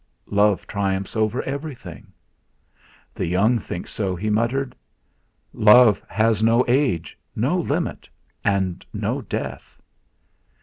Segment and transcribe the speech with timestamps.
[0.31, 2.11] "Love triumphs over everything!"
[3.13, 4.75] "The young think so," he muttered.
[5.53, 8.09] "Love has no age, no limit,
[8.43, 9.79] and no death."